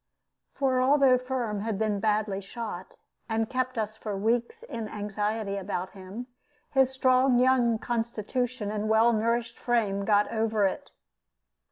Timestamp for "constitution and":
7.77-8.89